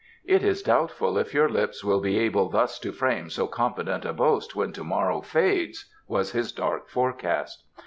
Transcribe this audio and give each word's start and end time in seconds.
"It 0.25 0.43
is 0.43 0.63
doubtful 0.63 1.15
if 1.19 1.31
your 1.31 1.47
lips 1.47 1.83
will 1.83 1.99
be 2.01 2.17
able 2.17 2.49
thus 2.49 2.79
to 2.79 2.91
frame 2.91 3.29
so 3.29 3.45
confident 3.45 4.03
a 4.03 4.13
boast 4.13 4.55
when 4.55 4.73
to 4.73 4.83
morrow 4.83 5.21
fades," 5.21 5.91
was 6.07 6.31
his 6.31 6.51
dark 6.51 6.89
forecast. 6.89 7.65